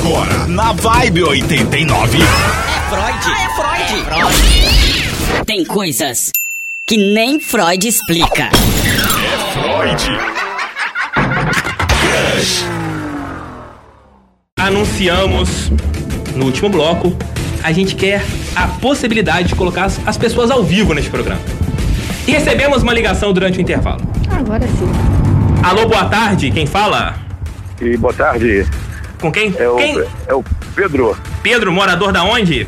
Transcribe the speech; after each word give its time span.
Agora, 0.00 0.46
na 0.46 0.72
Vibe 0.72 1.24
89. 1.24 2.18
É 2.18 2.22
Freud. 2.88 3.18
Ah, 3.26 3.42
é 3.42 3.48
Freud. 3.54 4.00
É 4.00 4.04
Freud. 4.06 5.44
Tem 5.44 5.62
coisas 5.62 6.30
que 6.86 6.96
nem 6.96 7.38
Freud 7.38 7.86
explica. 7.86 8.44
É 8.44 9.36
Freud. 9.52 10.18
Anunciamos 14.58 15.70
no 16.34 16.46
último 16.46 16.70
bloco, 16.70 17.14
a 17.62 17.70
gente 17.70 17.94
quer 17.94 18.24
a 18.56 18.66
possibilidade 18.68 19.48
de 19.48 19.54
colocar 19.54 19.84
as, 19.84 20.00
as 20.08 20.16
pessoas 20.16 20.50
ao 20.50 20.64
vivo 20.64 20.94
neste 20.94 21.10
programa. 21.10 21.42
E 22.26 22.32
recebemos 22.32 22.82
uma 22.82 22.94
ligação 22.94 23.34
durante 23.34 23.58
o 23.58 23.60
intervalo. 23.60 24.00
Agora 24.30 24.66
sim. 24.66 24.90
Alô, 25.62 25.86
boa 25.86 26.06
tarde, 26.06 26.50
quem 26.50 26.66
fala? 26.66 27.16
E 27.78 27.98
boa 27.98 28.14
tarde. 28.14 28.66
Com 29.20 29.30
quem? 29.30 29.54
É 29.58 29.68
o, 29.68 29.76
quem? 29.76 30.02
é 30.26 30.34
o 30.34 30.42
Pedro. 30.74 31.16
Pedro, 31.42 31.72
morador 31.72 32.12
da 32.12 32.22
onde? 32.24 32.66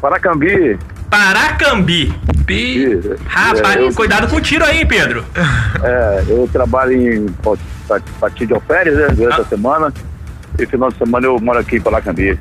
Paracambi. 0.00 0.78
Paracambi. 1.10 2.12
Pi... 2.46 2.98
Rapaz, 3.26 3.76
É. 3.76 3.92
cuidado 3.92 4.28
com 4.28 4.36
o 4.36 4.40
tiro 4.40 4.64
aí, 4.64 4.84
Pedro. 4.84 5.24
É, 5.84 6.24
eu 6.28 6.48
trabalho 6.52 6.92
em 6.92 7.26
Pati 8.20 8.46
de 8.46 8.54
Alferes, 8.54 8.94
né, 8.94 9.08
durante 9.08 9.40
Ah. 9.40 9.42
a 9.42 9.44
semana. 9.46 9.92
E 10.58 10.64
final 10.64 10.90
de 10.92 10.96
semana 10.98 11.26
eu 11.26 11.40
moro 11.40 11.58
aqui 11.58 11.76
em 11.76 11.80
Paracambi. 11.80 12.38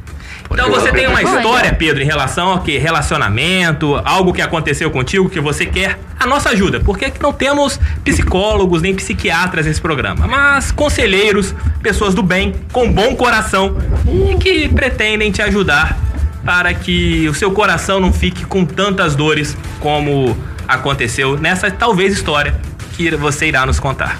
Então 0.51 0.69
você 0.69 0.91
tem 0.91 1.07
uma 1.07 1.23
história, 1.23 1.73
Pedro, 1.73 2.03
em 2.03 2.05
relação 2.05 2.49
ao 2.49 2.59
que? 2.61 2.77
Relacionamento, 2.77 3.95
algo 4.05 4.31
que 4.31 4.41
aconteceu 4.43 4.91
contigo 4.91 5.27
que 5.29 5.39
você 5.39 5.65
quer 5.65 5.97
a 6.21 6.27
nossa 6.27 6.49
ajuda. 6.49 6.79
Porque 6.79 7.05
aqui 7.05 7.21
não 7.21 7.33
temos 7.33 7.79
psicólogos 8.03 8.81
nem 8.81 8.93
psiquiatras 8.95 9.65
nesse 9.65 9.81
programa, 9.81 10.27
mas 10.27 10.71
conselheiros, 10.71 11.53
pessoas 11.81 12.13
do 12.13 12.21
bem, 12.21 12.53
com 12.71 12.91
bom 12.91 13.15
coração 13.15 13.75
e 14.07 14.35
que 14.35 14.69
pretendem 14.69 15.31
te 15.31 15.41
ajudar 15.41 15.97
para 16.45 16.73
que 16.73 17.27
o 17.27 17.33
seu 17.33 17.51
coração 17.51 17.99
não 17.99 18.13
fique 18.13 18.45
com 18.45 18.65
tantas 18.65 19.15
dores 19.15 19.57
como 19.79 20.37
aconteceu 20.67 21.37
nessa 21.37 21.69
talvez 21.69 22.13
história 22.13 22.55
que 22.93 23.09
você 23.15 23.47
irá 23.47 23.65
nos 23.65 23.79
contar. 23.79 24.19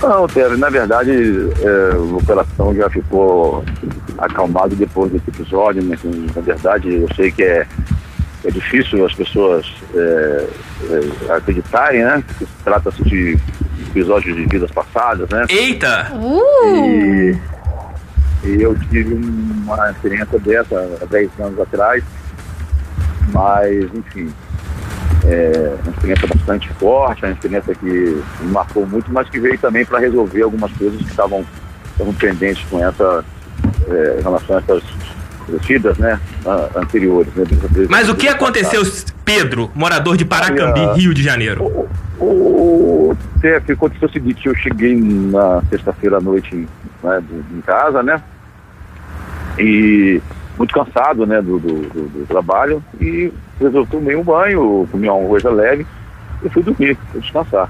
Não, 0.00 0.28
Pedro, 0.28 0.56
na 0.56 0.70
verdade, 0.70 1.10
é, 1.10 1.96
o 1.96 2.22
coração 2.24 2.72
já 2.74 2.88
ficou 2.88 3.64
acalmado 4.16 4.76
depois 4.76 5.10
desse 5.10 5.28
episódio, 5.28 5.82
na 5.82 6.40
verdade 6.40 6.94
eu 6.94 7.08
sei 7.16 7.32
que 7.32 7.42
é, 7.42 7.66
é 8.48 8.50
difícil 8.50 9.04
as 9.04 9.12
pessoas 9.12 9.66
é, 9.94 10.48
é, 10.90 11.32
acreditarem, 11.32 12.02
né? 12.02 12.24
Que 12.38 12.46
se 12.46 12.52
trata-se 12.64 13.02
de 13.04 13.38
episódios 13.90 14.34
de 14.34 14.46
vidas 14.46 14.70
passadas, 14.70 15.28
né? 15.28 15.44
Eita! 15.50 16.10
E, 16.64 17.36
e 18.44 18.62
eu 18.62 18.74
tive 18.90 19.14
uma 19.14 19.90
experiência 19.90 20.38
dessa 20.38 20.98
há 21.02 21.04
10 21.04 21.30
anos 21.40 21.60
atrás, 21.60 22.02
mas, 23.32 23.84
enfim, 23.94 24.32
é 25.26 25.76
uma 25.82 25.92
experiência 25.92 26.28
bastante 26.28 26.68
forte, 26.74 27.24
uma 27.24 27.32
experiência 27.32 27.74
que 27.74 28.22
me 28.40 28.50
marcou 28.50 28.86
muito, 28.86 29.12
mas 29.12 29.28
que 29.28 29.38
veio 29.38 29.58
também 29.58 29.84
para 29.84 29.98
resolver 29.98 30.42
algumas 30.42 30.72
coisas 30.72 30.96
que 31.02 31.10
estavam, 31.10 31.44
estavam 31.92 32.14
pendentes 32.14 32.64
com 32.70 32.82
essa, 32.82 33.22
é, 33.90 34.20
em 34.20 34.22
relação 34.22 34.56
a 34.56 34.60
essas 34.60 34.82
vidas 35.66 35.98
né, 35.98 36.18
anteriores. 36.74 37.32
Né, 37.34 37.44
Mas 37.88 38.08
o 38.08 38.14
que 38.14 38.28
aconteceu. 38.28 38.82
Pedro, 39.24 39.70
morador 39.74 40.16
de 40.16 40.24
Paracambi, 40.24 40.80
Olha, 40.80 40.92
Rio 40.94 41.12
de 41.12 41.22
Janeiro? 41.22 41.62
O, 42.18 42.24
o, 42.24 43.10
o 43.12 43.16
que 43.66 43.72
aconteceu 43.72 44.08
o 44.08 44.12
seguinte, 44.12 44.46
eu 44.46 44.54
cheguei 44.54 44.96
na 44.98 45.62
sexta-feira 45.68 46.16
à 46.16 46.20
noite 46.20 46.66
né, 47.02 47.22
em 47.52 47.60
casa, 47.60 48.02
né? 48.02 48.22
E 49.58 50.20
muito 50.56 50.72
cansado, 50.74 51.26
né, 51.26 51.40
do, 51.42 51.58
do, 51.58 51.74
do- 51.88 52.08
do 52.08 52.26
trabalho 52.26 52.82
e 53.00 53.32
resolvi 53.60 53.90
tomei 53.90 54.16
um 54.16 54.22
banho, 54.24 54.88
comi 54.90 55.08
uma 55.08 55.28
coisa 55.28 55.50
leve 55.50 55.86
e 56.42 56.48
fui 56.48 56.62
dormir, 56.62 56.96
fui 57.12 57.20
descansar. 57.20 57.68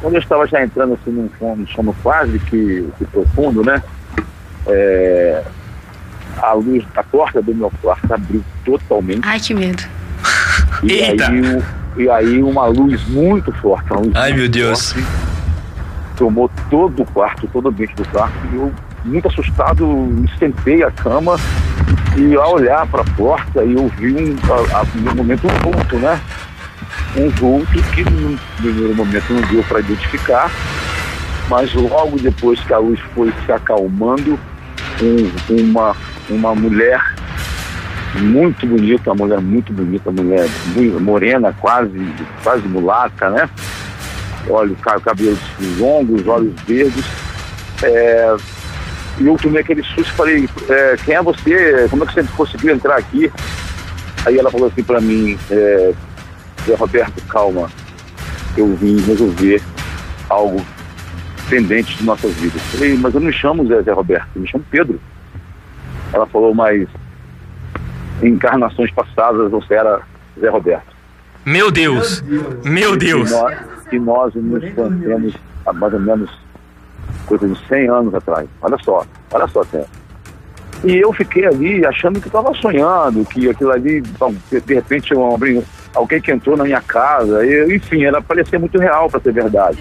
Quando 0.00 0.14
eu 0.14 0.20
estava 0.20 0.46
já 0.46 0.62
entrando 0.64 0.94
assim 0.94 1.10
num 1.12 1.28
sono, 1.38 1.68
sono 1.68 1.96
quase 2.02 2.38
que, 2.40 2.88
que 2.98 3.04
profundo, 3.06 3.62
né? 3.64 3.80
é, 4.66 5.42
a 6.38 6.52
luz 6.54 6.84
da 6.94 7.02
porta 7.02 7.40
do 7.42 7.54
meu 7.54 7.72
quarto 7.82 8.12
abriu 8.12 8.42
totalmente. 8.64 9.20
Ai, 9.24 9.38
que 9.40 9.54
medo. 9.54 9.82
E 10.82 10.92
Eita! 10.92 11.28
aí, 11.28 11.62
e 11.96 12.08
aí 12.10 12.42
uma 12.42 12.66
luz 12.66 13.06
muito 13.08 13.52
forte, 13.52 13.90
uma 13.92 14.00
luz 14.00 14.12
Ai, 14.14 14.30
muito 14.30 14.40
meu 14.40 14.48
Deus. 14.48 14.92
forte, 14.92 15.06
tomou 16.16 16.50
todo 16.70 17.02
o 17.02 17.06
quarto, 17.06 17.48
todo 17.52 17.66
o 17.66 17.68
ambiente 17.68 17.94
do 17.94 18.06
quarto, 18.08 18.34
e 18.52 18.56
eu, 18.56 18.72
muito 19.04 19.28
assustado, 19.28 19.86
me 19.86 20.28
sentei 20.38 20.82
à 20.82 20.90
cama 20.90 21.36
e 22.16 22.34
ao 22.36 22.54
olhar 22.54 22.86
para 22.86 23.00
a 23.02 23.04
porta, 23.16 23.60
eu 23.64 23.88
vi 23.98 24.12
um, 24.14 24.36
a, 24.52 24.80
a, 24.80 24.84
no 24.94 25.14
momento 25.16 25.46
um 25.46 25.70
vulto, 25.72 25.96
né? 25.96 26.20
Um 27.16 27.28
vulto 27.30 27.82
que 27.94 28.02
no 28.08 28.38
primeiro 28.58 28.94
momento 28.94 29.32
não 29.32 29.42
deu 29.48 29.62
para 29.64 29.80
identificar, 29.80 30.50
mas 31.48 31.72
logo 31.74 32.16
depois 32.18 32.60
que 32.60 32.72
a 32.72 32.78
luz 32.78 32.98
foi 33.14 33.32
se 33.44 33.52
acalmando, 33.52 34.38
um- 35.02 35.54
uma, 35.62 35.96
uma 36.32 36.54
mulher 36.54 37.00
muito 38.20 38.66
bonita, 38.66 39.10
uma 39.12 39.24
mulher 39.24 39.40
muito 39.40 39.72
bonita, 39.72 40.10
uma 40.10 40.22
mulher 40.22 40.48
mu- 40.74 41.00
morena, 41.00 41.54
quase, 41.60 41.98
quase 42.42 42.66
mulata, 42.68 43.30
né? 43.30 43.48
Olha, 44.48 44.74
ca- 44.82 45.00
cabelos 45.00 45.38
longos, 45.78 46.26
olhos 46.26 46.52
verdes. 46.66 47.04
É, 47.82 48.36
e 49.18 49.26
eu 49.26 49.36
tomei 49.36 49.60
aquele 49.62 49.82
susto 49.82 50.10
e 50.12 50.16
falei, 50.16 50.48
é, 50.68 50.96
quem 51.04 51.14
é 51.14 51.22
você? 51.22 51.86
Como 51.90 52.04
é 52.04 52.06
que 52.06 52.14
você 52.14 52.22
conseguiu 52.36 52.74
entrar 52.74 52.96
aqui? 52.96 53.30
Aí 54.26 54.38
ela 54.38 54.50
falou 54.50 54.68
assim 54.68 54.82
para 54.82 55.00
mim, 55.00 55.38
é, 55.50 55.92
Roberto, 56.78 57.20
calma, 57.28 57.70
eu 58.56 58.74
vim 58.76 59.00
resolver 59.00 59.60
algo 60.28 60.64
pendente 61.48 61.96
de 61.96 62.04
nossas 62.04 62.32
vidas. 62.34 62.62
Eu 62.72 62.78
falei, 62.78 62.96
mas 62.96 63.14
eu 63.14 63.20
não 63.20 63.26
me 63.28 63.32
chamo 63.32 63.66
Zé, 63.66 63.82
Zé 63.82 63.92
Roberto, 63.92 64.28
eu 64.36 64.42
me 64.42 64.48
chamo 64.48 64.64
Pedro. 64.70 65.00
Ela 66.12 66.26
falou, 66.26 66.54
mas 66.54 66.88
em 68.22 68.28
encarnações 68.28 68.90
passadas 68.92 69.50
você 69.50 69.74
era 69.74 70.00
Zé 70.38 70.48
Roberto. 70.48 70.92
Meu 71.44 71.70
Deus! 71.70 72.22
Meu 72.64 72.96
Deus! 72.96 73.30
E 73.30 73.34
nós, 73.34 73.58
e 73.92 73.98
nós 73.98 74.34
nos 74.34 74.74
conhecemos 74.74 75.34
há 75.66 75.72
mais 75.72 75.92
ou 75.92 76.00
menos 76.00 76.30
coisa 77.26 77.48
de 77.48 77.58
100 77.66 77.88
anos 77.88 78.14
atrás. 78.14 78.48
Olha 78.60 78.76
só, 78.84 79.04
olha 79.32 79.48
só, 79.48 79.64
Té. 79.64 79.84
E 80.84 80.96
eu 80.96 81.12
fiquei 81.12 81.46
ali 81.46 81.86
achando 81.86 82.20
que 82.20 82.26
estava 82.26 82.52
sonhando, 82.54 83.24
que 83.24 83.48
aquilo 83.48 83.70
ali, 83.70 84.00
bom, 84.18 84.34
de, 84.50 84.60
de 84.60 84.74
repente, 84.74 85.12
eu 85.12 85.38
alguém 85.94 86.20
que 86.20 86.32
entrou 86.32 86.56
na 86.56 86.64
minha 86.64 86.80
casa, 86.80 87.44
e, 87.46 87.76
enfim, 87.76 88.04
era 88.04 88.20
parecia 88.20 88.58
muito 88.58 88.78
real 88.78 89.08
para 89.08 89.20
ser 89.20 89.32
verdade. 89.32 89.78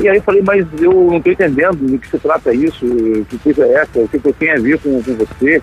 E 0.00 0.08
aí 0.08 0.16
eu 0.16 0.22
falei, 0.22 0.42
mas 0.46 0.66
eu 0.80 0.92
não 0.92 1.16
estou 1.16 1.32
entendendo 1.32 1.76
do 1.76 1.98
que 1.98 2.08
se 2.08 2.18
trata 2.18 2.54
isso, 2.54 2.86
que 3.28 3.38
coisa 3.38 3.64
é 3.66 3.72
essa, 3.74 3.98
o 3.98 4.08
que, 4.08 4.18
que 4.18 4.28
eu 4.28 4.32
tenho 4.32 4.56
a 4.56 4.60
ver 4.60 4.78
com, 4.78 5.02
com 5.02 5.14
você. 5.16 5.62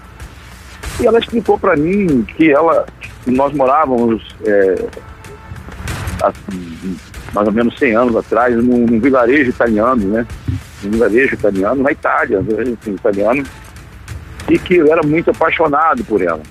E 0.99 1.07
ela 1.07 1.19
explicou 1.19 1.57
para 1.57 1.75
mim 1.75 2.23
que 2.23 2.51
ela, 2.51 2.85
nós 3.25 3.53
morávamos 3.53 4.35
é, 4.45 4.75
assim, 6.21 6.97
mais 7.33 7.47
ou 7.47 7.53
menos 7.53 7.77
100 7.77 7.95
anos 7.95 8.15
atrás, 8.15 8.55
num, 8.55 8.85
num 8.85 8.99
vilarejo 8.99 9.49
italiano, 9.49 10.05
né? 10.05 10.27
Um 10.83 10.91
vilarejo 10.91 11.33
italiano, 11.33 11.81
na 11.81 11.91
Itália, 11.91 12.41
vilarejo 12.41 12.77
italiano, 12.87 13.43
e 14.49 14.59
que 14.59 14.75
eu 14.75 14.91
era 14.91 15.01
muito 15.03 15.31
apaixonado 15.31 16.03
por 16.03 16.21
ela. 16.21 16.41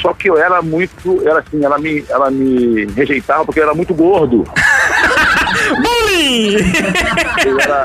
Só 0.00 0.12
que 0.12 0.28
eu 0.28 0.36
era 0.36 0.60
muito, 0.60 1.26
era 1.26 1.38
assim, 1.38 1.64
ela 1.64 1.78
me, 1.78 2.04
ela 2.08 2.30
me 2.30 2.84
rejeitava 2.94 3.44
porque 3.44 3.60
eu 3.60 3.64
era 3.64 3.74
muito 3.74 3.94
gordo. 3.94 4.44
Bullying! 6.24 6.56
Eu 7.44 7.60
era, 7.60 7.84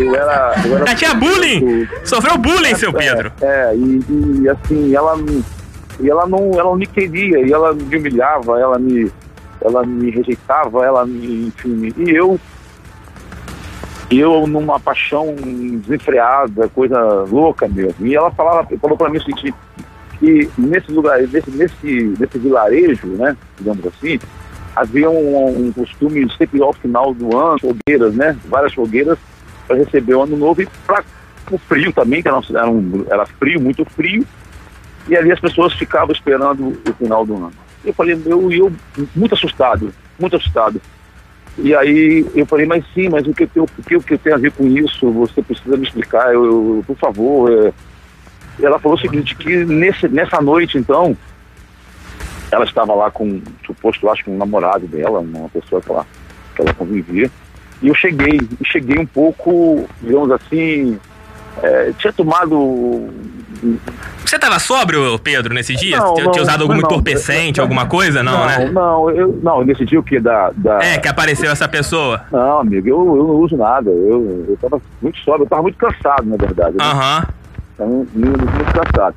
eu 0.00 0.14
era, 0.14 0.54
eu 0.66 0.76
era 0.76 0.94
tinha 0.94 1.14
bullying! 1.14 1.88
Sofreu 2.04 2.38
bullying, 2.38 2.74
seu 2.74 2.92
Pedro! 2.92 3.32
É, 3.40 3.74
e, 3.74 4.00
e, 4.42 4.48
assim, 4.48 4.94
ela, 4.94 5.16
e 5.98 6.08
ela 6.08 6.26
não, 6.26 6.52
ela 6.52 6.64
não 6.64 6.76
me 6.76 6.86
queria, 6.86 7.40
e 7.40 7.52
ela 7.52 7.72
me 7.74 7.96
humilhava, 7.96 8.60
ela 8.60 8.78
me, 8.78 9.10
ela 9.60 9.84
me 9.84 10.10
rejeitava, 10.10 10.84
ela 10.84 11.04
me, 11.04 11.48
enfim, 11.48 11.92
e 11.96 12.10
eu, 12.10 12.38
eu 14.10 14.46
numa 14.46 14.78
paixão 14.78 15.34
desenfreada, 15.34 16.68
coisa 16.68 16.98
louca 17.30 17.68
mesmo. 17.68 18.06
E 18.06 18.14
ela 18.14 18.30
falava, 18.30 18.68
falou 18.80 18.96
para 18.96 19.08
mim 19.08 19.18
o 19.18 19.22
seguinte, 19.22 19.54
que 20.18 20.50
nesse 20.56 20.92
lugar, 20.92 21.20
nesse, 21.20 21.50
nesse, 21.50 22.14
nesse 22.18 22.38
vilarejo, 22.38 23.06
né, 23.08 23.36
digamos 23.58 23.86
assim, 23.86 24.18
havia 24.74 25.10
um, 25.10 25.66
um 25.66 25.72
costume 25.72 26.26
sempre 26.36 26.62
ao 26.62 26.72
final 26.72 27.12
do 27.14 27.36
ano, 27.36 27.58
fogueiras, 27.58 28.14
né, 28.14 28.36
várias 28.46 28.72
fogueiras 28.74 29.18
para 29.66 29.76
receber 29.76 30.14
o 30.14 30.22
ano 30.22 30.36
novo 30.36 30.62
e 30.62 30.68
para 30.86 31.04
o 31.50 31.58
frio 31.58 31.92
também, 31.92 32.22
que 32.22 32.28
era, 32.28 32.38
um- 32.68 33.04
era 33.10 33.26
frio, 33.26 33.60
muito 33.60 33.84
frio, 33.84 34.24
e 35.08 35.16
ali 35.16 35.32
as 35.32 35.40
pessoas 35.40 35.72
ficavam 35.74 36.12
esperando 36.12 36.68
o 36.88 36.92
final 36.94 37.24
do 37.26 37.34
ano. 37.36 37.52
Eu 37.84 37.92
falei, 37.94 38.20
eu, 38.26 38.52
eu 38.52 38.72
muito 39.16 39.34
assustado, 39.34 39.92
muito 40.18 40.36
assustado. 40.36 40.80
E 41.58 41.74
aí 41.74 42.24
eu 42.34 42.46
falei, 42.46 42.64
mas 42.66 42.84
sim, 42.94 43.08
mas 43.08 43.26
o 43.26 43.34
que, 43.34 43.48
eu- 43.54 43.64
o 43.64 43.82
que, 43.82 43.96
o 43.96 44.02
que 44.02 44.16
tem 44.18 44.32
a 44.32 44.36
ver 44.36 44.52
com 44.52 44.66
isso? 44.66 45.10
Você 45.12 45.42
precisa 45.42 45.76
me 45.76 45.84
explicar, 45.84 46.32
eu, 46.32 46.44
eu- 46.44 46.84
por 46.86 46.96
favor. 46.96 47.50
é, 47.52 47.72
ela 48.62 48.78
falou 48.78 48.96
o 48.96 49.00
seguinte, 49.00 49.34
que 49.34 49.64
nesse, 49.64 50.06
nessa 50.08 50.40
noite, 50.42 50.76
então, 50.76 51.16
ela 52.50 52.64
estava 52.64 52.94
lá 52.94 53.10
com, 53.10 53.40
suposto, 53.64 54.08
acho 54.08 54.24
que 54.24 54.30
um 54.30 54.36
namorado 54.36 54.86
dela, 54.86 55.20
uma 55.20 55.48
pessoa 55.48 55.80
que 55.80 55.90
ela, 55.90 56.06
que 56.54 56.62
ela 56.62 56.74
convivia, 56.74 57.30
e 57.82 57.88
eu 57.88 57.94
cheguei, 57.94 58.40
e 58.60 58.66
cheguei 58.66 58.98
um 58.98 59.06
pouco, 59.06 59.88
digamos 60.02 60.30
assim, 60.32 60.98
é, 61.62 61.92
tinha 61.98 62.12
tomado 62.12 63.08
Você 64.24 64.38
tava 64.38 64.58
sóbrio, 64.58 65.18
Pedro, 65.18 65.52
nesse 65.52 65.74
dia? 65.74 65.98
Não, 65.98 66.14
tinha, 66.14 66.24
não, 66.24 66.32
tinha 66.32 66.42
usado 66.42 66.62
algum 66.62 66.74
não. 66.74 66.80
entorpecente, 66.80 67.60
alguma 67.60 67.86
coisa? 67.86 68.22
Não, 68.22 68.32
não, 68.32 68.46
né? 68.46 68.70
Não, 68.70 69.10
eu, 69.10 69.40
não, 69.42 69.64
nesse 69.64 69.84
dia 69.84 69.98
o 69.98 70.02
que? 70.02 70.20
Da, 70.20 70.50
da... 70.54 70.78
É, 70.82 70.98
que 70.98 71.08
apareceu 71.08 71.50
essa 71.50 71.68
pessoa. 71.68 72.22
Não, 72.30 72.60
amigo, 72.60 72.88
eu, 72.88 73.16
eu 73.16 73.26
não 73.26 73.36
uso 73.36 73.56
nada. 73.56 73.90
Eu, 73.90 74.46
eu 74.48 74.58
tava 74.60 74.80
muito 75.02 75.18
sóbrio, 75.20 75.44
eu 75.44 75.48
tava 75.48 75.62
muito 75.62 75.76
cansado, 75.78 76.24
na 76.24 76.36
verdade. 76.36 76.76
né? 76.76 76.84
Aham. 76.84 77.26
Tava 77.76 77.90
muito, 77.90 78.16
muito 78.16 78.72
cansado. 78.72 79.16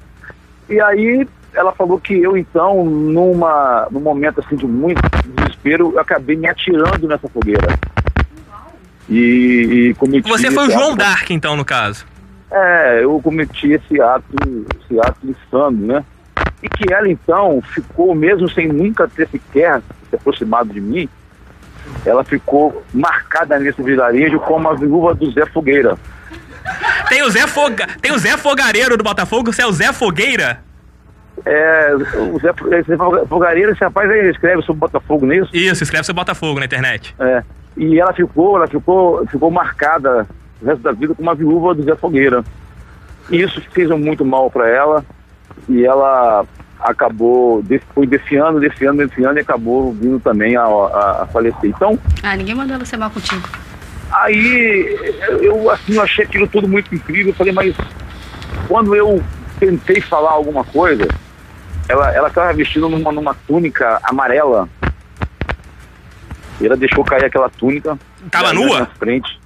E 0.70 0.82
aí 0.82 1.28
ela 1.54 1.72
falou 1.74 2.00
que 2.00 2.14
eu, 2.14 2.36
então, 2.38 2.84
numa, 2.86 3.88
num 3.92 4.00
momento 4.00 4.40
assim 4.40 4.56
de 4.56 4.66
muito 4.66 5.02
desespero, 5.36 5.92
eu 5.94 6.00
acabei 6.00 6.36
me 6.36 6.48
atirando 6.48 7.08
nessa 7.08 7.28
fogueira. 7.28 7.68
E, 9.10 9.90
e 9.90 9.94
cometi. 9.96 10.30
Você 10.30 10.50
foi 10.50 10.68
o 10.68 10.72
João 10.72 10.90
ato- 10.90 10.98
Dark, 10.98 11.30
então, 11.30 11.56
no 11.56 11.66
caso. 11.66 12.06
É, 12.52 13.04
eu 13.04 13.20
cometi 13.22 13.72
esse 13.72 14.00
ato, 14.02 14.24
esse 14.80 15.00
ato 15.00 15.18
insano, 15.24 15.88
né? 15.88 16.06
E 16.62 16.70
que 16.70 16.94
ela 16.94 17.10
então 17.10 17.62
ficou, 17.74 18.16
mesmo 18.16 18.50
sem 18.50 18.68
nunca 18.68 19.08
ter 19.08 19.28
sequer 19.28 19.82
se 20.10 20.16
aproximado 20.16 20.72
de 20.72 20.80
mim, 20.80 21.10
ela 22.06 22.24
ficou 22.24 22.84
marcada 22.94 23.60
nesse 23.60 23.82
vilarejo 23.82 24.40
como 24.40 24.70
a 24.70 24.74
viúva 24.76 25.14
do 25.14 25.30
Zé 25.32 25.46
Fogueira. 25.48 25.98
Tem 27.10 27.22
o 27.24 27.30
Zé, 27.30 27.46
Foga... 27.46 27.86
Tem 28.02 28.14
o 28.14 28.18
Zé 28.18 28.38
Fogareiro 28.38 28.96
do 28.96 29.04
Botafogo, 29.04 29.52
você 29.52 29.64
é 29.64 29.68
o 29.68 29.72
Zé 29.74 29.92
Fogueira? 29.92 30.64
É, 31.46 31.94
o 31.96 32.40
Zé, 32.40 32.54
esse 32.80 32.96
Fogareiro, 33.28 33.72
esse 33.72 33.84
rapaz 33.84 34.10
aí 34.10 34.30
escreve 34.30 34.62
sobre 34.64 34.80
Botafogo 34.80 35.26
nisso. 35.26 35.50
Isso, 35.54 35.84
escreve 35.84 36.06
seu 36.06 36.14
Botafogo 36.16 36.60
na 36.60 36.66
internet. 36.66 37.14
É, 37.20 37.44
e 37.76 38.00
ela 38.00 38.14
ficou, 38.14 38.56
ela 38.58 38.68
ficou, 38.68 39.26
ficou 39.28 39.52
marcada 39.52 40.26
o 40.62 40.66
resto 40.66 40.82
da 40.82 40.92
vida 40.94 41.14
como 41.14 41.28
uma 41.28 41.36
viúva 41.36 41.74
do 41.76 41.84
Zé 41.84 41.96
Fogueira. 41.96 42.44
E 43.30 43.42
isso 43.42 43.62
fez 43.72 43.90
muito 43.90 44.24
mal 44.24 44.50
para 44.50 44.70
ela 44.70 45.04
e 45.68 45.86
ela 45.86 46.46
acabou, 46.80 47.64
foi 47.94 48.06
defiando, 48.06 48.60
defiando, 48.60 48.98
defiando 49.06 49.38
e 49.40 49.42
acabou 49.42 49.94
vindo 49.94 50.20
também 50.20 50.56
a, 50.58 50.64
a, 50.64 51.24
a 51.24 51.28
falecer. 51.28 51.70
Então, 51.70 51.98
Ah, 52.22 52.36
ninguém 52.36 52.56
mandou 52.56 52.76
ela 52.76 52.86
ser 52.86 52.98
mal 52.98 53.10
contigo. 53.10 53.48
aí 54.12 54.98
eu 55.42 55.70
assim, 55.72 55.96
eu 55.96 56.02
achei 56.02 56.26
aquilo 56.26 56.48
tudo 56.48 56.68
muito 56.68 56.94
incrível. 56.94 57.30
Eu 57.32 57.36
falei, 57.36 57.54
mas 57.54 57.76
quando 58.68 58.96
eu 58.96 59.22
tentei 59.60 60.02
falar 60.02 60.32
alguma 60.32 60.64
coisa, 60.64 61.08
ela 61.88 62.12
ela 62.14 62.28
estava 62.28 62.54
vestida 62.54 62.88
numa, 62.88 63.12
numa 63.12 63.34
túnica 63.48 64.00
amarela. 64.04 64.68
E 66.62 66.66
ela 66.66 66.78
deixou 66.78 67.04
cair 67.04 67.26
aquela 67.26 67.50
túnica. 67.50 67.98
Tava 68.32 68.54
nua? 68.54 68.82
Na 68.82 68.86
frente. 68.86 69.40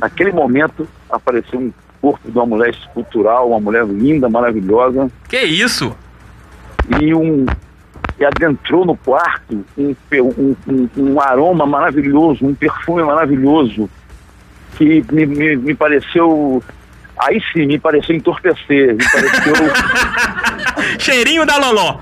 Naquele 0.00 0.32
momento 0.32 0.86
apareceu 1.10 1.58
um 1.58 1.72
corpo 2.00 2.30
de 2.30 2.36
uma 2.36 2.46
mulher 2.46 2.70
escultural, 2.70 3.48
uma 3.48 3.60
mulher 3.60 3.84
linda, 3.86 4.28
maravilhosa, 4.28 5.10
Que 5.28 5.38
isso? 5.42 5.94
e 7.00 7.14
um 7.14 7.46
e 8.18 8.24
adentrou 8.24 8.84
no 8.84 8.96
quarto 8.96 9.64
um, 9.76 9.94
um, 10.12 10.56
um, 10.68 10.88
um 10.96 11.20
aroma 11.20 11.64
maravilhoso, 11.66 12.44
um 12.44 12.54
perfume 12.54 13.02
maravilhoso, 13.02 13.88
que 14.76 15.04
me, 15.10 15.26
me, 15.26 15.56
me 15.56 15.74
pareceu. 15.74 16.62
Aí 17.18 17.40
sim, 17.52 17.66
me 17.66 17.78
pareceu 17.78 18.16
entorpecer, 18.16 18.96
me 18.96 19.04
pareceu, 19.10 19.54
Cheirinho 20.98 21.44
da 21.46 21.56
Loló. 21.56 21.98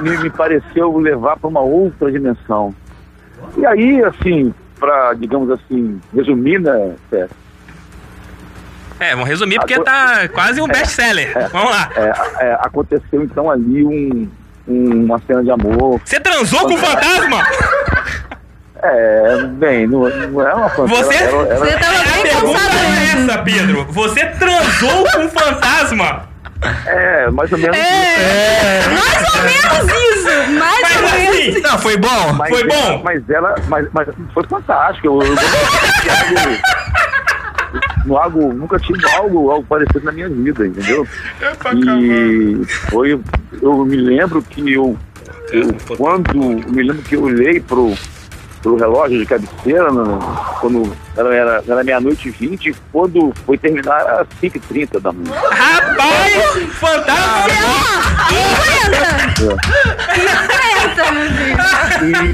me, 0.00 0.16
me 0.18 0.30
pareceu 0.30 0.96
levar 0.98 1.36
para 1.36 1.48
uma 1.48 1.60
outra 1.60 2.10
dimensão. 2.10 2.74
E 3.56 3.64
aí, 3.66 4.02
assim, 4.04 4.52
para, 4.78 5.14
digamos 5.14 5.50
assim, 5.50 6.00
resumir, 6.14 6.60
né, 6.60 6.94
Fé, 7.10 7.26
É, 9.00 9.10
vamos 9.12 9.28
resumir 9.28 9.58
porque 9.58 9.78
tá 9.80 10.28
quase 10.28 10.60
um 10.60 10.66
best-seller. 10.66 11.32
Vamos 11.50 11.70
lá. 11.70 11.90
é, 11.96 12.44
é, 12.46 12.52
aconteceu 12.60 13.22
então 13.22 13.50
ali 13.50 13.84
um, 13.84 14.28
um- 14.68 15.04
uma 15.04 15.18
cena 15.26 15.42
de 15.42 15.50
amor. 15.50 16.00
Você 16.04 16.20
transou 16.20 16.60
com 16.60 16.74
o 16.74 16.78
fantasma? 16.78 17.42
É, 18.82 19.42
bem, 19.46 19.86
não, 19.86 20.00
não 20.08 20.46
é 20.46 20.54
uma 20.54 20.68
fantasia. 20.70 20.96
Você- 21.04 21.14
era- 21.24 21.36
era- 21.36 21.56
Você 21.58 21.78
tava 21.78 21.98
A 21.98 22.02
bem 22.12 22.22
pergunta 22.22 22.58
cansado 22.60 22.76
é 22.78 23.00
mesmo. 23.00 23.30
essa, 23.30 23.38
Pedro. 23.42 23.84
Você 23.90 24.26
transou 24.26 25.04
com 25.12 25.24
o 25.24 25.28
fantasma? 25.30 26.28
É, 26.86 27.30
mais 27.30 27.52
ou 27.52 27.58
menos 27.58 27.76
isso. 27.76 27.86
É, 27.86 28.80
mais 28.88 29.34
ou 29.34 29.42
menos 29.42 29.92
isso. 29.92 30.52
Mais 30.58 30.80
Mas 30.82 30.96
ou 30.96 31.02
menos. 31.02 31.38
assim, 31.48 31.60
Não, 31.60 31.78
foi 31.78 31.96
bom. 31.96 32.32
Mas 32.34 32.48
Foi 32.50 32.60
ela- 32.62 32.74
bom? 32.74 33.02
Mas 33.04 33.30
ela, 33.30 33.54
mas, 33.68 33.86
mas 33.92 34.08
foi 34.32 34.44
fantástico. 34.48 35.06
Eu, 35.08 35.22
eu, 35.22 35.28
eu, 35.32 36.58
no 38.06 38.16
algo, 38.18 38.52
nunca 38.52 38.78
tive 38.78 39.04
algo, 39.16 39.50
algo 39.50 39.66
parecido 39.66 40.00
na 40.04 40.12
minha 40.12 40.28
vida, 40.28 40.66
entendeu? 40.66 41.06
E 42.00 42.64
foi, 42.90 43.20
eu 43.60 43.84
me 43.84 43.96
lembro 43.96 44.42
que 44.42 44.72
eu, 44.72 44.96
eu 45.52 45.74
quando, 45.96 46.34
eu 46.34 46.72
me 46.72 46.82
lembro 46.82 47.02
que 47.02 47.16
eu 47.16 47.22
olhei 47.24 47.60
pro, 47.60 47.94
pro 48.62 48.76
relógio 48.76 49.18
de 49.18 49.26
cabeceira, 49.26 49.90
no- 49.90 50.18
quando 50.60 50.92
era, 51.16 51.34
era, 51.34 51.64
era 51.66 51.84
meia-noite 51.84 52.28
e 52.28 52.30
vinte, 52.30 52.74
quando 52.92 53.32
foi 53.46 53.56
terminar 53.58 54.00
às 54.20 54.26
5h30 54.42 55.00
da 55.00 55.12
manhã. 55.12 55.32
Rapaz, 55.50 56.68
Deus. 59.38 59.58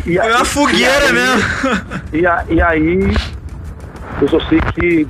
E, 0.07 0.11
e, 0.13 0.19
Foi 0.19 0.31
uma 0.33 0.45
fogueira 0.45 1.13
mesmo. 1.13 1.43
E, 2.13 2.27
a- 2.27 2.45
e 2.49 2.61
aí, 2.61 2.99
eu 4.21 4.29
só 4.29 4.41
sei 4.49 4.61
que 4.75 5.07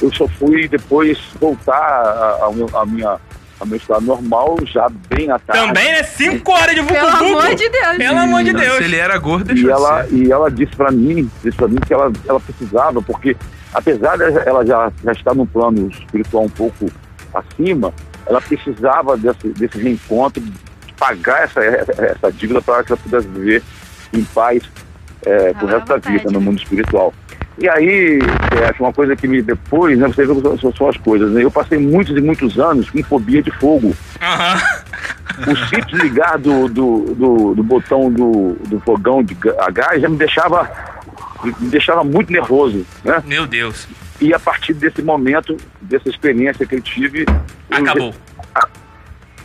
eu 0.00 0.12
só 0.14 0.26
fui 0.38 0.68
depois 0.68 1.18
voltar 1.40 1.74
a- 1.76 2.50
meu- 2.52 2.70
a 2.74 2.86
minha, 2.86 3.16
ao 3.60 3.66
meu 3.66 3.76
estado 3.76 4.04
normal, 4.06 4.56
já 4.64 4.88
bem 5.08 5.30
à 5.30 5.38
tarde. 5.38 5.66
Também, 5.66 5.92
né? 5.92 6.02
5 6.02 6.52
horas 6.52 6.74
de 6.74 6.80
vucu 6.80 6.94
Pelo 6.94 7.08
amor 7.08 7.54
de 7.54 7.68
Deus. 7.68 7.96
Pelo 7.96 8.18
amor 8.18 8.44
de 8.44 8.50
Se 8.50 8.56
Deus. 8.56 8.80
ele 8.80 8.96
era 8.96 9.18
gordo, 9.18 9.52
E 9.56 9.68
ela, 9.68 10.04
ser. 10.04 10.14
e 10.14 10.30
ela 10.32 10.50
disse 10.50 10.76
pra 10.76 10.90
mim, 10.90 11.30
disse 11.42 11.56
pra 11.56 11.68
mim 11.68 11.78
que 11.86 11.92
ela, 11.92 12.12
ela 12.28 12.40
precisava, 12.40 13.02
porque 13.02 13.36
apesar 13.74 14.16
de 14.16 14.24
ela 14.48 14.64
já, 14.64 14.92
já 15.04 15.12
estar 15.12 15.34
num 15.34 15.46
plano 15.46 15.88
espiritual 15.90 16.44
um 16.44 16.48
pouco 16.48 16.90
acima, 17.34 17.92
ela 18.26 18.40
precisava 18.40 19.16
desse, 19.16 19.48
desse 19.48 19.78
reencontro, 19.78 20.40
de 20.42 20.52
pagar 20.98 21.44
essa, 21.44 21.60
essa 21.64 22.32
dívida 22.32 22.60
para 22.62 22.82
que 22.84 22.92
ela 22.92 23.00
pudesse 23.02 23.28
viver 23.28 23.62
em 24.12 24.24
paz 24.24 24.62
é, 25.26 25.52
pro 25.54 25.66
Ah, 25.68 25.70
resto 25.72 25.86
da 25.86 25.96
vida 25.96 26.24
no 26.30 26.38
né? 26.38 26.44
mundo 26.46 26.58
espiritual. 26.58 27.12
E 27.60 27.68
aí, 27.68 28.18
é, 28.20 28.82
uma 28.82 28.92
coisa 28.92 29.16
que 29.16 29.26
me 29.26 29.42
depois, 29.42 29.98
né, 29.98 30.06
você 30.06 30.24
vê 30.24 30.34
que 30.34 30.58
são, 30.60 30.72
são 30.72 30.88
as 30.88 30.96
coisas, 30.96 31.32
né? 31.32 31.42
Eu 31.42 31.50
passei 31.50 31.78
muitos 31.78 32.16
e 32.16 32.20
muitos 32.20 32.58
anos 32.58 32.88
com 32.88 33.02
fobia 33.02 33.42
de 33.42 33.50
fogo. 33.50 33.94
Aham. 34.20 34.60
O 35.46 35.56
simples 35.68 36.00
ligar 36.02 36.38
do, 36.38 36.68
do, 36.68 37.14
do, 37.14 37.54
do 37.56 37.62
botão 37.62 38.10
do, 38.12 38.56
do 38.68 38.78
fogão 38.80 39.22
de 39.22 39.36
a 39.58 39.70
gás 39.70 40.00
já 40.00 40.08
me 40.08 40.16
deixava, 40.16 40.70
me 41.44 41.68
deixava 41.68 42.04
muito 42.04 42.32
nervoso, 42.32 42.86
né? 43.04 43.22
Meu 43.26 43.46
Deus. 43.46 43.88
E 44.20 44.32
a 44.32 44.38
partir 44.38 44.74
desse 44.74 45.02
momento, 45.02 45.56
dessa 45.80 46.08
experiência 46.08 46.64
que 46.66 46.76
eu 46.76 46.80
tive... 46.80 47.24
eu- 47.96 48.14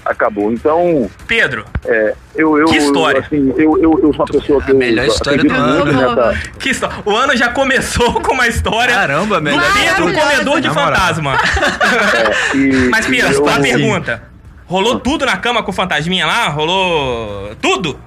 Acabou. 0.06 0.52
Então, 0.52 1.10
Pedro, 1.28 1.66
é, 1.86 2.14
eu, 2.36 2.58
eu, 2.58 2.66
Que 2.66 2.76
história. 2.78 3.22
assim, 3.22 3.54
eu, 3.58 3.78
eu, 3.82 4.00
eu 4.04 4.14
sou 4.14 4.26
uma 4.26 4.26
pessoa 4.26 4.62
que 4.62 4.72
A 4.72 4.74
eu 4.74 4.78
melhor 4.78 5.06
história 5.08 5.42
do 5.44 5.54
ano. 5.54 5.86
nessa- 5.86 6.40
que 6.60 6.70
história. 6.72 6.98
O 7.06 7.16
ano 7.16 7.38
já 7.38 7.50
começou 7.50 8.14
com 8.20 8.34
uma 8.34 8.48
história 8.48 8.94
Caramba, 8.94 9.38
do 9.38 9.42
melhor 9.44 9.62
de 9.72 9.80
Pedro 9.80 10.06
tudo. 10.08 10.20
comedor 10.20 10.62
de 10.62 10.70
fantasma. 10.70 11.38
é, 12.54 12.58
e- 12.58 12.90
Mas, 12.90 13.06
Pedro, 13.06 13.34
eu- 13.34 13.48
a 13.50 13.60
pergunta. 13.60 14.24
Rolou 14.66 15.00
tudo 15.00 15.26
na 15.26 15.38
cama 15.38 15.64
com 15.64 15.72
o 15.72 15.74
fantasminha 15.74 16.26
lá? 16.26 16.48
Rolou 16.50 17.56
tudo? 17.62 17.98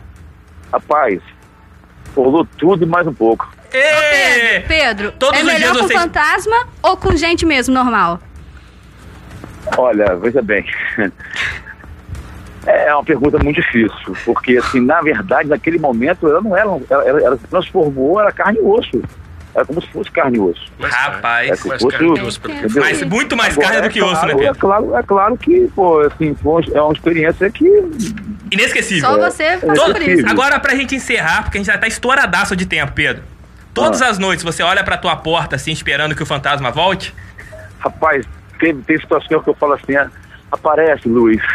Rapaz, 0.73 1.21
rolou 2.15 2.47
tudo 2.59 2.83
e 2.85 2.87
mais 2.87 3.07
um 3.07 3.13
pouco. 3.15 3.49
Ê! 3.73 4.61
Pedro, 4.61 5.13
Todos 5.13 5.39
é 5.39 5.43
os 5.43 5.47
melhor 5.47 5.59
dias 5.73 5.77
com 5.83 5.87
vocês- 5.89 6.01
fantasma 6.01 6.67
ou 6.83 6.97
com 6.97 7.15
gente 7.17 7.47
mesmo, 7.47 7.73
normal? 7.75 8.19
Olha, 9.77 10.15
veja 10.17 10.41
bem. 10.43 10.65
É 12.67 12.93
uma 12.93 13.05
pergunta 13.05 13.39
muito 13.39 13.61
difícil, 13.61 14.17
porque 14.25 14.57
assim, 14.59 14.81
na 14.81 15.01
verdade, 15.01 15.49
naquele 15.49 15.79
momento 15.79 16.27
ela 16.29 16.41
não 16.41 16.57
era, 16.57 16.69
ela, 16.91 17.05
ela, 17.09 17.21
ela 17.23 17.37
se 17.37 17.47
transformou, 17.47 18.21
era 18.21 18.33
carne 18.33 18.59
e 18.59 18.63
osso. 18.63 19.03
Era 19.55 19.65
como 19.65 19.81
se 19.81 19.89
fosse 19.89 20.11
carne 20.11 20.37
e 20.37 20.41
osso. 20.41 20.71
Rapaz. 20.81 21.49
É, 21.51 21.55
se 21.57 21.69
mas 21.69 21.81
fosse, 21.81 21.97
carne 21.97 22.19
e 22.19 22.23
osso? 22.23 22.41
Mas 22.79 23.03
muito 23.05 23.37
mais 23.37 23.53
Agora, 23.55 23.69
carne 23.69 23.81
do 23.83 23.87
é 23.87 23.91
que 23.93 24.03
osso, 24.03 24.27
né, 24.27 24.33
claro, 24.33 24.41
É 24.41 24.45
Pedro? 24.45 24.59
claro, 24.61 24.97
é 24.97 25.03
claro 25.03 25.37
que, 25.39 25.71
pô, 25.75 26.01
assim, 26.01 26.35
foi 26.35 26.65
é 26.75 26.83
uma 26.83 26.93
experiência 26.93 27.49
que 27.51 27.65
Inesquecível. 28.51 29.09
Só 29.11 29.19
você 29.19 29.57
Todo- 29.59 29.93
por 29.95 30.03
isso. 30.03 30.27
Agora, 30.29 30.61
pra 30.61 30.75
gente 30.75 30.95
encerrar, 30.95 31.43
porque 31.45 31.59
a 31.59 31.61
gente 31.61 31.73
já 31.73 31.79
tá 31.79 31.87
estouradaço 31.87 32.55
de 32.55 32.67
tempo, 32.67 32.93
Pedro. 32.93 33.23
Todas 33.73 34.03
Ah. 34.03 34.09
as 34.09 34.19
noites 34.19 34.45
você 34.45 34.63
olha 34.63 34.83
pra 34.85 34.97
tua 34.97 35.17
porta, 35.17 35.57
assim, 35.57 35.73
esperando 35.73 36.15
que 36.15 36.23
o 36.23 36.27
fantasma 36.27 36.71
volte? 36.71 37.15
Rapaz, 37.79 38.25
tem, 38.59 38.77
tem 38.83 38.99
situação 39.01 39.41
que 39.43 39.49
eu 39.51 39.55
falo 39.55 39.75
assim, 39.75 39.95
Aparece, 40.53 41.09
Luiz. 41.09 41.43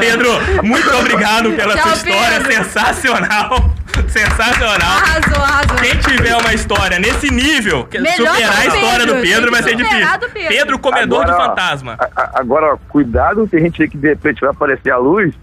Pedro, 0.00 0.30
muito 0.62 0.88
obrigado 0.96 1.52
pela 1.52 1.74
Tchau, 1.74 1.82
sua 1.82 1.92
história 1.96 2.40
Pedro. 2.40 2.52
sensacional. 2.64 3.70
Sensacional. 4.08 4.98
Arrasou, 4.98 5.42
arrasou. 5.42 5.76
Quem 5.78 5.96
tiver 5.98 6.36
uma 6.36 6.52
história 6.52 6.98
nesse 6.98 7.30
nível, 7.32 7.84
que 7.86 7.98
Melhor 7.98 8.34
superar 8.34 8.52
a 8.52 8.60
que 8.60 8.66
história 8.68 9.06
do 9.06 9.14
Pedro, 9.14 9.22
Pedro 9.22 9.42
tem 9.42 9.50
vai 9.50 9.62
que 9.62 9.68
ser 9.70 9.76
difícil. 9.76 10.18
do 10.18 10.28
Pedro. 10.28 10.48
Pedro, 10.48 10.78
comedor 10.78 11.22
Agora, 11.22 11.38
de 11.38 11.42
ó, 11.42 11.46
fantasma. 11.48 11.96
A- 11.98 12.08
a- 12.22 12.30
Agora, 12.34 12.76
cuidado, 12.90 13.48
tem 13.48 13.60
gente 13.62 13.82
aí 13.82 13.88
que 13.88 13.96
de 13.96 14.08
repente 14.08 14.40
vai 14.42 14.50
aparecer 14.50 14.90
a 14.90 14.98
luz 14.98 15.34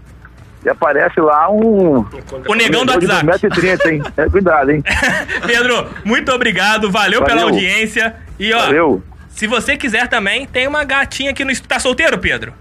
e 0.64 0.68
aparece 0.68 1.20
lá 1.20 1.50
um. 1.50 2.06
O 2.46 2.54
negão 2.54 2.86
do 2.86 2.92
WhatsApp. 2.92 3.26
1,30m, 3.26 3.90
hein? 3.92 4.02
É, 4.16 4.28
cuidado, 4.28 4.70
hein? 4.70 4.84
Pedro, 5.46 5.88
muito 6.04 6.30
obrigado, 6.32 6.90
valeu, 6.92 7.22
pela 7.22 7.40
Valeu. 7.40 7.54
audiência. 7.54 8.14
E 8.38 8.52
ó, 8.54 8.58
Valeu. 8.60 9.02
Se 9.44 9.46
você 9.46 9.76
quiser 9.76 10.08
também, 10.08 10.46
tem 10.46 10.66
uma 10.66 10.84
gatinha 10.84 11.30
aqui 11.32 11.44
no. 11.44 11.52
Tá 11.62 11.78
solteiro, 11.78 12.16
Pedro? 12.18 12.54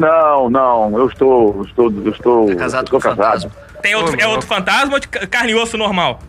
Não, 0.00 0.50
não, 0.50 0.98
eu 0.98 1.06
estou. 1.06 1.54
eu 1.58 1.62
estou. 1.64 1.92
Eu 2.04 2.10
estou, 2.10 2.50
É 2.50 2.56
casado 2.56 2.88
eu 2.92 2.98
estou 2.98 3.00
com 3.00 3.08
casado. 3.16 3.42
fantasma. 3.42 3.50
Tem 3.80 3.94
outro, 3.94 4.20
é 4.20 4.26
outro 4.26 4.46
fantasma 4.48 4.94
ou 4.94 4.98
de 5.00 5.06
ca- 5.06 5.26
carne 5.28 5.52
e 5.52 5.54
osso 5.54 5.78
normal? 5.78 6.20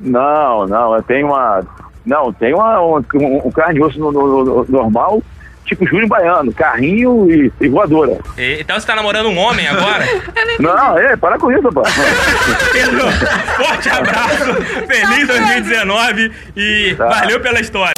Não, 0.00 0.66
não, 0.66 0.96
eu 0.96 1.02
tenho 1.04 1.28
uma. 1.28 1.62
Não, 2.04 2.32
tem 2.32 2.52
uma, 2.52 2.80
um, 2.82 2.96
um 3.44 3.50
carne 3.52 3.74
de 3.74 3.82
osso 3.82 3.96
no- 3.98 4.10
no- 4.10 4.44
no- 4.44 4.66
normal, 4.68 5.22
tipo 5.64 5.86
Júnior 5.86 6.08
Baiano, 6.08 6.52
carrinho 6.52 7.30
e, 7.30 7.52
e 7.60 7.68
voadora. 7.68 8.18
E- 8.36 8.58
Então 8.60 8.78
você 8.80 8.84
tá 8.86 8.96
namorando 8.96 9.26
um 9.28 9.38
homem 9.38 9.68
agora? 9.68 10.04
Não, 10.58 10.98
é, 10.98 11.16
para 11.16 11.38
com 11.38 11.52
isso, 11.52 11.62
rapaz. 11.62 11.94
Pedro, 12.72 13.02
forte 13.56 13.88
abraço, 13.88 14.54
feliz 14.88 15.28
2019 15.28 16.32
e 16.56 16.94
Tá. 16.96 17.06
valeu 17.06 17.40
pela 17.40 17.60
história. 17.60 17.92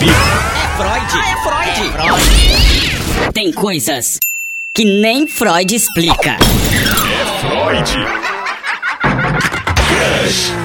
É 0.74 0.76
Freud. 0.76 1.18
é 1.18 1.36
Freud. 1.44 1.70
É 1.70 2.12
Freud. 2.18 3.32
Tem 3.32 3.52
coisas 3.52 4.18
que 4.74 4.84
nem 4.84 5.28
Freud 5.28 5.72
explica. 5.72 6.36
Freud. 7.40 7.92
Crush. 9.86 10.63